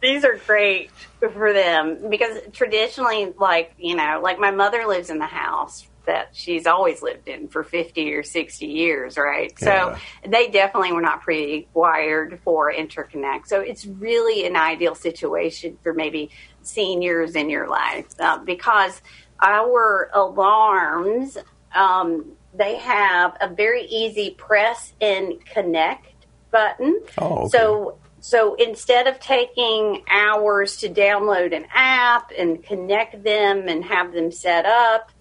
[0.00, 5.18] these are great for them because traditionally, like you know, like my mother lives in
[5.18, 9.52] the house that she's always lived in for 50 or 60 years, right?
[9.60, 9.94] Yeah.
[9.94, 13.46] So they definitely were not pre-wired for interconnect.
[13.46, 16.30] So it's really an ideal situation for maybe
[16.62, 19.02] seniors in your life uh, because
[19.40, 21.36] our alarms,
[21.74, 27.00] um, they have a very easy press and connect button.
[27.18, 27.48] Oh, okay.
[27.48, 34.12] So so instead of taking hours to download an app and connect them and have
[34.12, 35.12] them set up,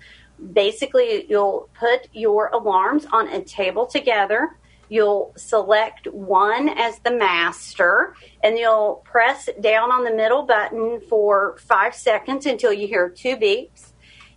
[0.54, 4.58] basically you'll put your alarms on a table together.
[4.90, 11.58] You'll select one as the master and you'll press down on the middle button for
[11.60, 13.92] five seconds until you hear two beeps.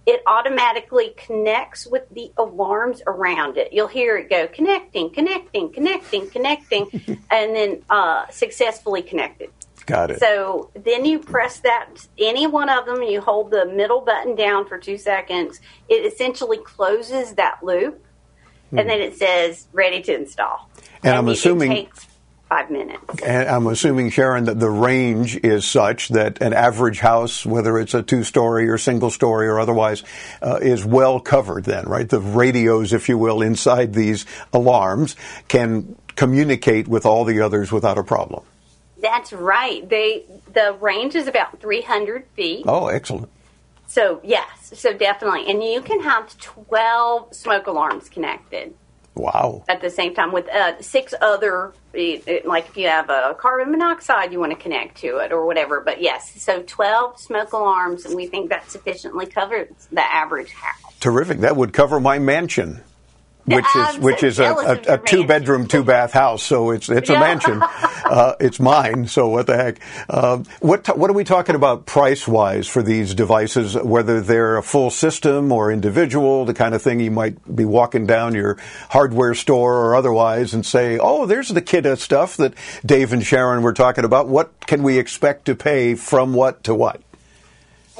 [0.06, 3.74] It automatically connects with the alarms around it.
[3.74, 6.88] You'll hear it go connecting, connecting, connecting, connecting,
[7.30, 9.50] and then uh, successfully connected.
[9.88, 10.20] Got it.
[10.20, 14.66] So then you press that any one of them, you hold the middle button down
[14.66, 15.60] for two seconds.
[15.88, 18.04] It essentially closes that loop,
[18.70, 18.80] Hmm.
[18.80, 20.68] and then it says ready to install.
[21.02, 22.06] And I'm assuming- it takes
[22.50, 23.22] five minutes.
[23.22, 27.94] And I'm assuming, Sharon, that the range is such that an average house, whether it's
[27.94, 30.02] a two story or single story or otherwise,
[30.42, 32.08] uh, is well covered then, right?
[32.08, 35.16] The radios, if you will, inside these alarms
[35.48, 38.42] can communicate with all the others without a problem.
[39.00, 39.88] That's right.
[39.88, 42.64] They the range is about 300 feet.
[42.66, 43.30] Oh, excellent.
[43.86, 48.74] So yes, so definitely, and you can have 12 smoke alarms connected.
[49.14, 49.64] Wow.
[49.68, 53.34] at the same time with uh, six other eh, eh, like if you have a
[53.36, 57.52] carbon monoxide you want to connect to it or whatever but yes so 12 smoke
[57.52, 61.40] alarms and we think that sufficiently covers the average house Terrific.
[61.40, 62.82] That would cover my mansion.
[63.56, 67.10] Which is which is a, a, a two bedroom two bath house, so it's it's
[67.10, 67.20] a Yeah.
[67.20, 67.62] mansion.
[68.08, 69.80] Uh, it's mine, so what the heck?
[70.08, 73.74] Um, what t- what are we talking about price wise for these devices?
[73.76, 78.06] Whether they're a full system or individual, the kind of thing you might be walking
[78.06, 78.56] down your
[78.88, 82.54] hardware store or otherwise and say, "Oh, there's the of stuff that
[82.86, 86.74] Dave and Sharon were talking about." What can we expect to pay from what to
[86.74, 87.02] what?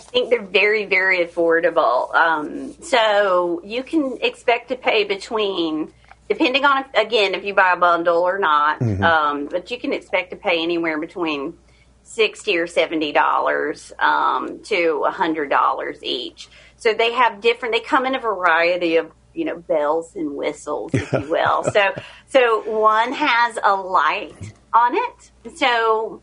[0.09, 2.15] I think they're very, very affordable.
[2.15, 5.93] Um, so you can expect to pay between,
[6.31, 9.03] depending on if, again if you buy a bundle or not, Mhm.
[9.03, 11.59] um, but you can expect to pay anywhere between
[12.05, 16.49] sixty or seventy dollars um, to a hundred dollars each.
[16.77, 17.75] So they have different.
[17.75, 21.65] They come in a variety of you know bells and whistles, if you will.
[21.73, 21.93] so
[22.29, 25.31] so one has a light on it.
[25.57, 26.23] So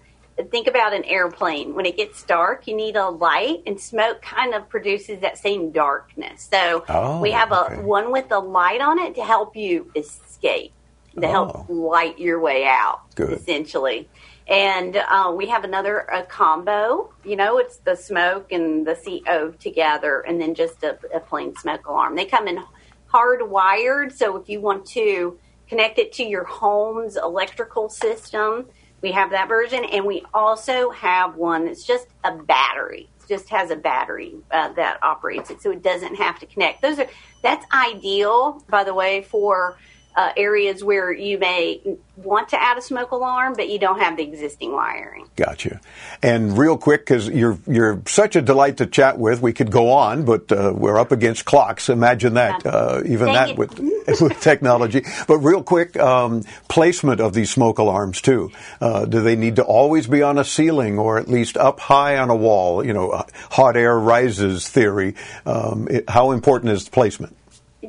[0.51, 1.75] think about an airplane.
[1.75, 5.71] When it gets dark, you need a light, and smoke kind of produces that same
[5.71, 6.47] darkness.
[6.51, 7.81] So Oh, we have a okay.
[7.81, 10.73] one with a light on it to help you escape,
[11.19, 13.31] to help light your way out, Good.
[13.31, 14.09] essentially.
[14.47, 17.11] And uh, we have another a combo.
[17.23, 21.55] You know, it's the smoke and the CO together, and then just a, a plain
[21.55, 22.15] smoke alarm.
[22.15, 22.59] They come in
[23.11, 28.67] hardwired, so if you want to connect it to your home's electrical system,
[29.01, 33.09] We have that version, and we also have one that's just a battery.
[33.21, 36.81] It just has a battery uh, that operates it, so it doesn't have to connect.
[36.81, 37.07] Those are
[37.43, 39.77] that's ideal, by the way, for
[40.15, 41.81] uh, areas where you may
[42.15, 45.27] want to add a smoke alarm, but you don't have the existing wiring.
[45.35, 45.81] Gotcha.
[46.23, 49.91] And real quick, because you're you're such a delight to chat with, we could go
[49.91, 51.89] on, but uh, we're up against clocks.
[51.89, 53.77] Imagine that, uh, even Dang that with
[54.21, 55.03] with technology.
[55.27, 58.51] But real quick, um, placement of these smoke alarms too.
[58.79, 62.17] Uh, do they need to always be on a ceiling or at least up high
[62.17, 62.85] on a wall?
[62.85, 65.15] You know, uh, hot air rises theory.
[65.45, 67.35] Um, it, how important is placement?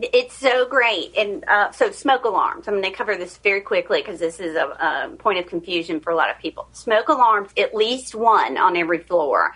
[0.03, 1.17] It's so great.
[1.17, 2.69] And uh, so, smoke alarms.
[2.69, 6.01] I'm going to cover this very quickly because this is a, a point of confusion
[6.01, 6.69] for a lot of people.
[6.73, 9.53] Smoke alarms, at least one on every floor.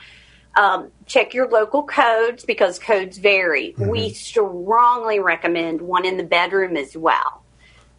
[0.57, 3.75] Um, check your local codes because codes vary.
[3.79, 7.45] We strongly recommend one in the bedroom as well.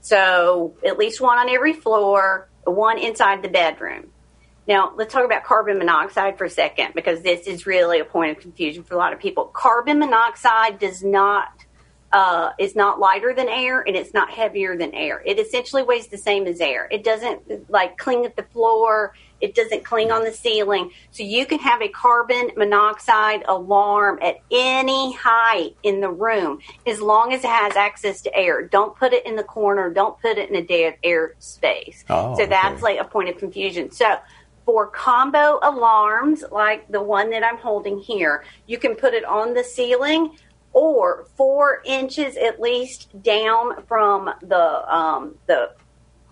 [0.02, 4.12] So, at least one on every floor, one inside the bedroom.
[4.68, 8.38] Now, let's talk about carbon monoxide for a second because this is really a point
[8.38, 9.46] of confusion for a lot of people.
[9.46, 11.61] Carbon monoxide does not
[12.14, 15.22] uh, is not lighter than air and it's not heavier than air.
[15.26, 16.88] It essentially weighs the same as air.
[16.92, 19.16] It doesn't like cling at the floor.
[19.40, 20.92] It doesn't cling on the ceiling.
[21.12, 27.02] So you can have a carbon monoxide alarm at any height in the room as
[27.02, 28.68] long as it has access to air.
[28.68, 29.90] Don't put it in the corner.
[29.90, 32.04] Don't put it in a dead air space.
[32.10, 33.90] Oh, so that's like a point of confusion.
[33.92, 34.18] So
[34.66, 39.54] for combo alarms like the one that I'm holding here, you can put it on
[39.54, 40.38] the ceiling
[40.74, 45.72] or four inches at least down from the um, the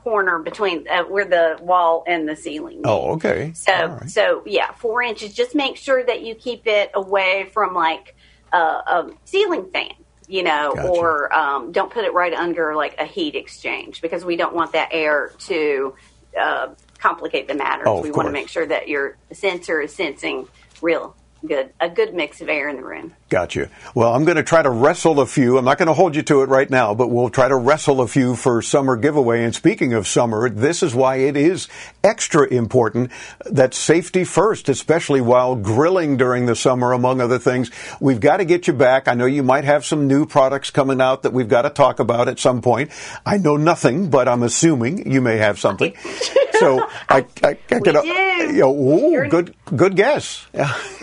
[0.04, 2.82] corner between uh, where the wall and the ceiling.
[2.86, 3.52] Oh, okay.
[3.54, 5.34] So so yeah, four inches.
[5.34, 8.16] Just make sure that you keep it away from like
[8.54, 9.92] a, a ceiling fan.
[10.28, 14.36] You know, or um, don't put it right under like a heat exchange because we
[14.36, 15.96] don't want that air to
[16.40, 16.68] uh,
[17.00, 17.88] complicate the matter.
[17.88, 20.48] Oh, we want to make sure that your sensor is sensing
[20.84, 23.14] real good, a good mix of air in the room.
[23.30, 23.70] Gotcha.
[23.94, 25.58] Well, I'm going to try to wrestle a few.
[25.58, 28.02] I'm not going to hold you to it right now, but we'll try to wrestle
[28.02, 29.44] a few for summer giveaway.
[29.44, 31.68] And speaking of summer, this is why it is
[32.04, 33.12] extra important
[33.46, 37.70] that safety first, especially while grilling during the summer, among other things.
[38.00, 39.08] We've got to get you back.
[39.08, 42.00] I know you might have some new products coming out that we've got to talk
[42.00, 42.92] about at some point.
[43.26, 45.96] I know nothing, but I'm assuming you may have something.
[46.60, 48.08] so I, I, I can, do.
[48.08, 50.48] you know, ooh, good, good guess.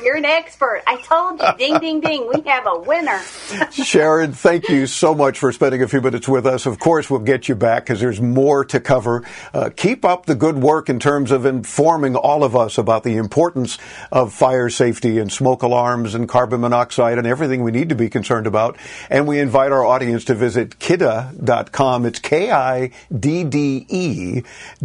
[0.02, 0.82] You're an expert.
[0.86, 1.46] I told you.
[1.58, 2.30] Ding, ding, ding.
[2.32, 3.20] We have a winner.
[3.72, 6.66] Sharon, thank you so much for spending a few minutes with us.
[6.66, 9.22] Of course, we'll get you back because there's more to cover.
[9.54, 13.16] Uh, keep up the good work in terms of informing all of us about the
[13.16, 13.78] importance
[14.12, 18.08] of fire safety and smoke alarms and carbon monoxide and everything we need to be
[18.08, 18.76] concerned about.
[19.10, 22.06] And we invite our audience to visit kidde.com.
[22.06, 22.96] It's K-I-D-D-E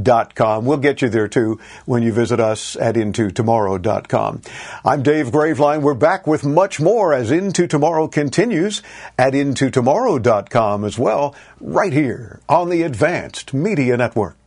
[0.01, 0.65] dot com.
[0.65, 4.41] We'll get you there too when you visit us at intotomorrow.com.
[4.85, 5.81] I'm Dave Graveline.
[5.81, 8.81] We're back with much more as Into Tomorrow continues
[9.17, 14.37] at intotomorrow.com as well, right here on the Advanced Media Network.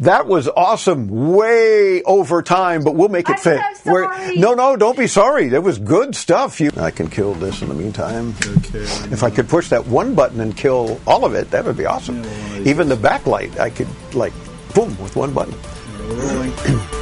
[0.00, 1.08] That was awesome.
[1.34, 3.60] Way over time, but we'll make it fit.
[3.86, 5.48] We're- no, no, don't be sorry.
[5.50, 6.60] That was good stuff.
[6.60, 8.34] You, I can kill this in the meantime.
[8.40, 8.80] Okay.
[9.12, 11.86] If I could push that one button and kill all of it, that would be
[11.86, 12.24] awesome.
[12.66, 14.32] Even the backlight, I could like
[14.74, 15.54] boom with one button.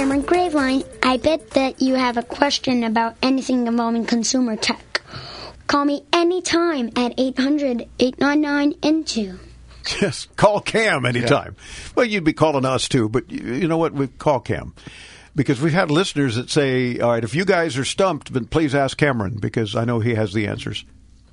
[0.00, 0.86] Cameron Graveline.
[1.02, 5.02] I bet that you have a question about anything involving consumer tech.
[5.66, 9.38] Call me anytime at 800 899 INTO.
[10.00, 11.54] Yes, call Cam anytime.
[11.94, 13.92] Well, you'd be calling us too, but you, you know what?
[13.92, 14.74] We call Cam
[15.36, 18.74] because we've had listeners that say, "All right, if you guys are stumped, then please
[18.74, 20.82] ask Cameron because I know he has the answers."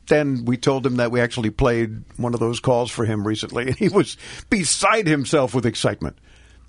[0.07, 3.67] Then we told him that we actually played one of those calls for him recently,
[3.67, 4.17] and he was
[4.49, 6.17] beside himself with excitement.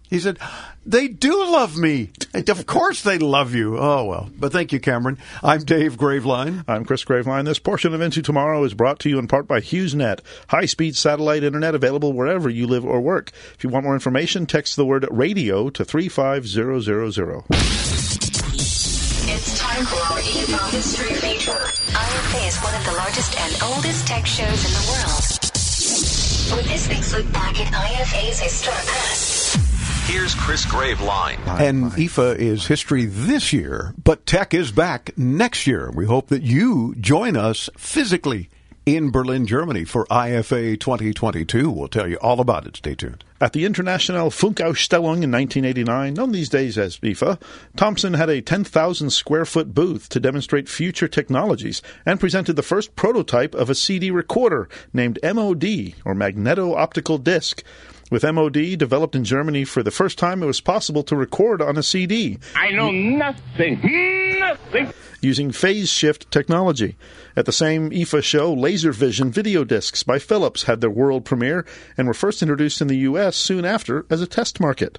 [0.08, 0.38] He said,
[0.86, 2.10] They do love me.
[2.34, 3.76] of course they love you.
[3.78, 4.30] Oh, well.
[4.38, 5.18] But thank you, Cameron.
[5.42, 6.64] I'm Dave Graveline.
[6.66, 7.44] I'm Chris Graveline.
[7.44, 10.96] This portion of Into Tomorrow is brought to you in part by HughesNet, high speed
[10.96, 13.32] satellite internet available wherever you live or work.
[13.54, 17.44] If you want more information, text the word radio to 35000.
[19.30, 21.52] It's time for our IFA History feature.
[21.52, 25.38] IFA is one of the largest and oldest tech shows in the world.
[26.56, 29.27] With this week's look back at IFA's historic past.
[30.08, 31.36] Here's Chris Graveline.
[31.60, 35.90] And IFA is history this year, but tech is back next year.
[35.94, 38.48] We hope that you join us physically
[38.86, 41.70] in Berlin, Germany for IFA 2022.
[41.70, 42.78] We'll tell you all about it.
[42.78, 43.22] Stay tuned.
[43.38, 47.38] At the International Funkausstellung in 1989, known these days as IFA,
[47.76, 52.96] Thomson had a 10,000 square foot booth to demonstrate future technologies and presented the first
[52.96, 57.62] prototype of a CD recorder named MOD, or Magneto Optical Disc.
[58.10, 61.76] With MOD developed in Germany for the first time, it was possible to record on
[61.76, 62.38] a CD.
[62.54, 64.92] I know nothing, nothing.
[65.20, 66.96] Using phase shift technology.
[67.36, 71.66] At the same IFA show, LaserVision video discs by Philips had their world premiere
[71.98, 73.36] and were first introduced in the U.S.
[73.36, 74.98] soon after as a test market.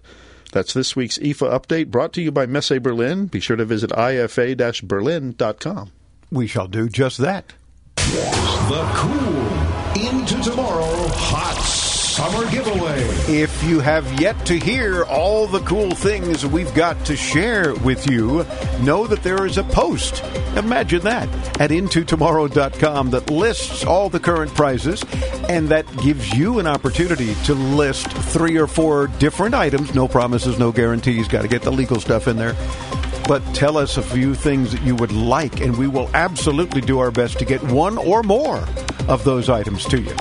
[0.51, 3.25] That's this week's IFA update brought to you by Messe Berlin.
[3.25, 5.91] Be sure to visit ifa berlin.com.
[6.31, 7.53] We shall do just that.
[7.95, 11.88] The cool into tomorrow hot
[12.19, 12.99] summer giveaway.
[13.29, 18.11] If you have yet to hear all the cool things we've got to share with
[18.11, 18.45] you,
[18.81, 20.21] know that there is a post.
[20.57, 21.29] Imagine that
[21.61, 25.01] at intotomorrow.com that lists all the current prizes
[25.47, 29.95] and that gives you an opportunity to list three or four different items.
[29.95, 31.29] No promises, no guarantees.
[31.29, 32.53] Got to get the legal stuff in there
[33.29, 36.97] but tell us a few things that you would like, and we will absolutely do
[36.97, 38.67] our best to get one or more
[39.07, 40.15] of those items to you.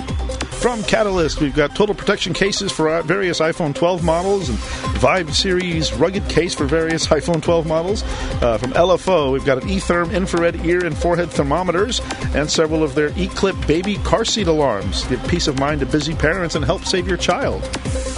[0.60, 4.58] From Catalyst, we've got total protection cases for various iPhone 12 models and
[4.98, 8.02] Vibe Series rugged case for various iPhone 12 models.
[8.42, 12.00] Uh, from LFO, we've got an eTherm infrared ear and forehead thermometers
[12.34, 15.04] and several of their eClip baby car seat alarms.
[15.04, 17.62] Give peace of mind to busy parents and help save your child.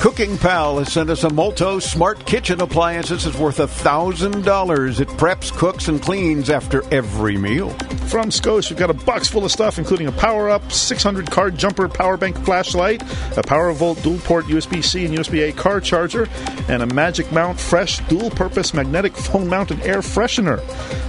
[0.01, 3.11] Cooking Pal has sent us a Multo Smart Kitchen appliance.
[3.11, 5.01] This is worth $1,000.
[5.01, 7.69] It preps, cooks, and cleans after every meal.
[8.09, 11.57] From Scosche, we've got a box full of stuff, including a power up 600 card
[11.59, 16.29] jumper power bank flashlight, a PowerVolt dual port USB C and USB A car charger,
[16.69, 20.59] and a Magic Mount Fresh dual purpose magnetic phone mount and air freshener.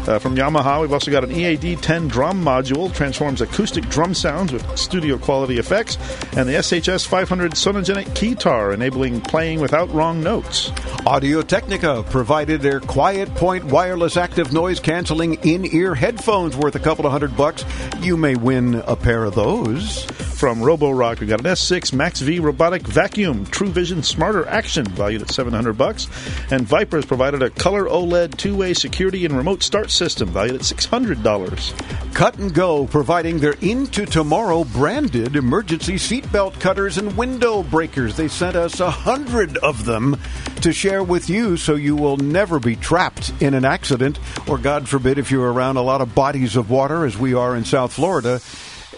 [0.08, 4.52] Uh, from Yamaha, we've also got an EAD 10 drum module, transforms acoustic drum sounds
[4.52, 5.98] with studio quality effects,
[6.36, 10.72] and the SHS 500 Sonogenic keytar, enabling playing without wrong notes.
[11.06, 16.80] Audio Technica provided their Quiet Point wireless active noise canceling in ear headphones worth a
[16.80, 17.64] couple of hundred bucks.
[18.00, 20.06] You may win a pair of those.
[20.42, 25.22] From Roborock, We've got an S6 Max V robotic vacuum, True Vision Smarter Action, valued
[25.22, 26.08] at 700 bucks,
[26.50, 32.14] and Viper's provided a color OLED two-way security and remote start system, valued at $600.
[32.16, 38.18] Cut and Go providing their Into Tomorrow branded emergency seatbelt cutters and window breakers.
[38.18, 40.18] They sent us a hundred of them
[40.62, 44.90] to share with you so you will never be trapped in an accident, or God
[44.90, 47.94] forbid, if you're around a lot of bodies of water, as we are in South
[47.94, 48.42] Florida,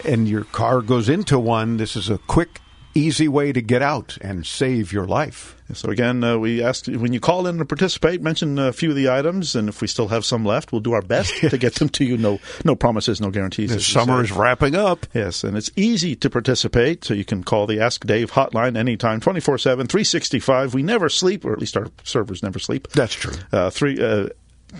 [0.04, 2.60] and your car goes into one, this is a quick,
[2.94, 5.56] easy way to get out and save your life.
[5.72, 8.96] So again, uh, we ask when you call in to participate, mention a few of
[8.96, 11.76] the items, and if we still have some left, we'll do our best to get
[11.76, 12.18] them to you.
[12.18, 13.70] No, no promises, no guarantees.
[13.70, 15.06] The summer is wrapping up.
[15.14, 19.20] Yes, and it's easy to participate, so you can call the Ask Dave hotline anytime,
[19.20, 20.74] 24-7, 365.
[20.74, 22.88] We never sleep, or at least our servers never sleep.
[22.92, 23.32] That's true.
[23.50, 24.00] Uh, three.
[24.00, 24.28] Uh,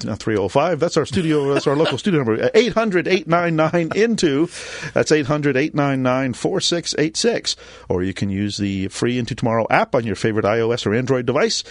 [0.07, 0.81] Uh, 305.
[0.81, 1.55] That's our studio.
[1.55, 2.45] That's our local studio number.
[2.45, 4.49] Uh, 800 899 into.
[4.93, 7.57] That's 800 899 4686.
[7.89, 11.27] Or you can use the free Into Tomorrow app on your favorite iOS or Android
[11.27, 11.63] device.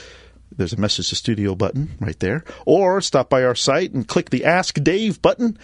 [0.55, 2.43] There's a message to studio button right there.
[2.65, 5.57] Or stop by our site and click the Ask Dave button.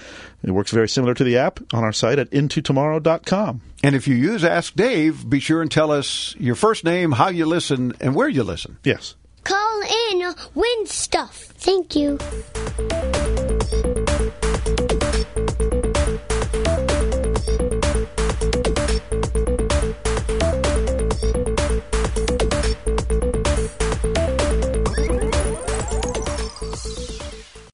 [0.44, 3.62] It works very similar to the app on our site at intotomorrow.com.
[3.84, 7.30] And if you use Ask Dave, be sure and tell us your first name, how
[7.30, 8.78] you listen, and where you listen.
[8.84, 9.16] Yes.
[9.90, 11.36] In, win stuff.
[11.36, 12.18] Thank you.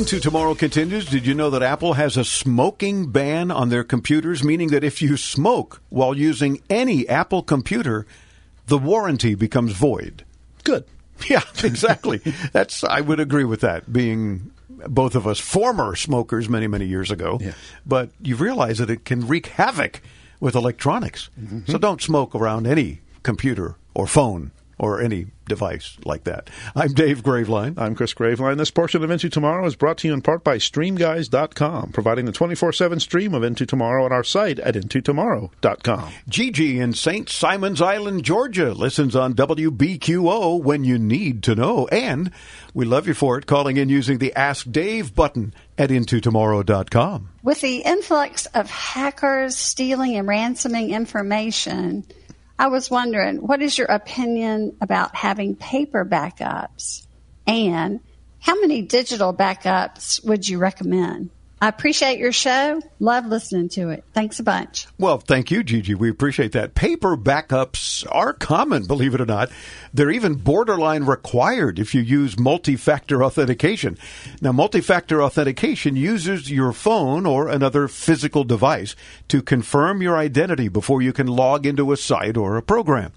[0.00, 1.04] Into Tomorrow continues.
[1.04, 5.02] Did you know that Apple has a smoking ban on their computers, meaning that if
[5.02, 8.06] you smoke while using any Apple computer,
[8.66, 10.24] the warranty becomes void?
[10.64, 10.84] Good.
[11.28, 12.22] Yeah, exactly.
[12.52, 13.92] That's I would agree with that.
[13.92, 14.52] Being
[14.88, 17.52] both of us former smokers many many years ago, Yeah.
[17.84, 20.00] but you realize that it can wreak havoc
[20.40, 21.28] with electronics.
[21.38, 21.70] Mm-hmm.
[21.70, 24.50] So don't smoke around any computer or phone
[24.80, 26.48] or any device like that.
[26.74, 27.78] I'm Dave Graveline.
[27.78, 28.56] I'm Chris Graveline.
[28.56, 32.32] This portion of Into Tomorrow is brought to you in part by StreamGuys.com, providing the
[32.32, 36.12] 24-7 stream of Into Tomorrow on our site at IntoTomorrow.com.
[36.28, 37.28] Gigi in St.
[37.28, 41.86] Simons Island, Georgia, listens on WBQO when you need to know.
[41.88, 42.30] And
[42.72, 47.28] we love you for it, calling in using the Ask Dave button at IntoTomorrow.com.
[47.42, 52.06] With the influx of hackers stealing and ransoming information,
[52.60, 57.06] I was wondering, what is your opinion about having paper backups?
[57.46, 58.00] And
[58.38, 61.30] how many digital backups would you recommend?
[61.62, 62.80] I appreciate your show.
[63.00, 64.02] Love listening to it.
[64.14, 64.86] Thanks a bunch.
[64.98, 65.94] Well, thank you, Gigi.
[65.94, 66.74] We appreciate that.
[66.74, 69.50] Paper backups are common, believe it or not.
[69.92, 73.98] They're even borderline required if you use multi factor authentication.
[74.40, 78.96] Now, multi factor authentication uses your phone or another physical device
[79.28, 83.12] to confirm your identity before you can log into a site or a program.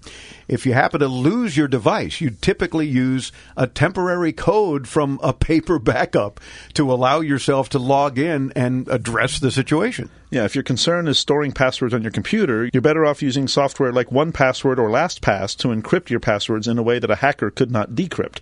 [0.48, 5.32] If you happen to lose your device, you typically use a temporary code from a
[5.32, 6.40] paper backup
[6.74, 10.10] to allow yourself to log in and address the situation.
[10.30, 13.92] Yeah, if your concern is storing passwords on your computer, you're better off using software
[13.92, 17.70] like 1Password or LastPass to encrypt your passwords in a way that a hacker could
[17.70, 18.40] not decrypt.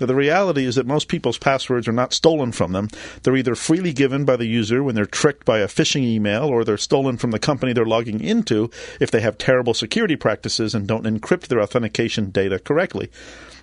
[0.00, 2.88] Now, the reality is that most people's passwords are not stolen from them.
[3.22, 6.64] They're either freely given by the user when they're tricked by a phishing email, or
[6.64, 8.70] they're stolen from the company they're logging into
[9.00, 13.10] if they have terrible security practices and don't encrypt their authentication data correctly.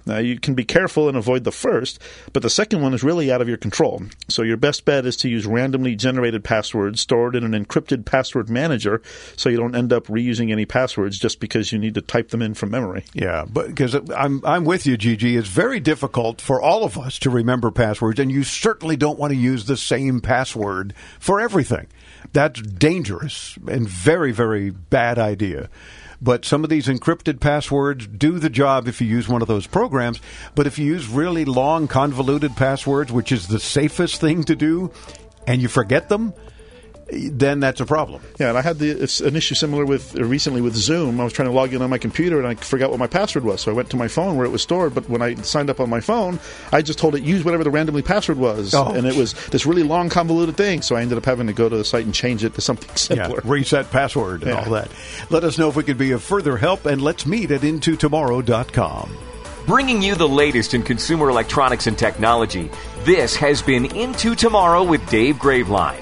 [0.10, 2.00] Now, you can be careful and avoid the first,
[2.34, 4.02] but the second one is really out of your control.
[4.28, 8.50] So, your best bet is to use randomly generated passwords stored in an encrypted password
[8.50, 9.02] manager
[9.38, 12.42] so you don't end up reusing any passwords just because you need to type them
[12.42, 13.06] in from memory.
[13.14, 15.38] Yeah, but because I'm I'm with you, Gigi.
[15.38, 19.32] It's very difficult for all of us to remember passwords, and you certainly don't want
[19.32, 21.88] to use the same password for everything.
[22.34, 25.70] That's dangerous and very very bad idea.
[26.22, 29.68] But some of these encrypted passwords do the job if you use one of those
[29.68, 30.20] programs.
[30.56, 34.92] But if you use really long, convoluted passwords, which is the safest thing to do,
[35.48, 36.34] and you forget them,
[37.12, 38.22] then that's a problem.
[38.40, 38.92] Yeah, and I had the,
[39.26, 41.20] an issue similar with uh, recently with Zoom.
[41.20, 43.44] I was trying to log in on my computer and I forgot what my password
[43.44, 43.62] was.
[43.62, 44.94] So I went to my phone where it was stored.
[44.94, 46.40] But when I signed up on my phone,
[46.72, 48.88] I just told it use whatever the randomly password was, Oh.
[48.94, 50.82] and it was this really long, convoluted thing.
[50.82, 52.96] So I ended up having to go to the site and change it to something
[52.96, 53.42] simpler.
[53.44, 54.64] Yeah, reset password and Yeah.
[54.64, 54.90] all that.
[55.30, 59.18] Let us know if we could be of further help, and let's meet at intotomorrow.com.
[59.66, 62.72] Bringing you the latest in consumer electronics and technology,
[63.04, 66.02] this has been Into Tomorrow with Dave Graveline.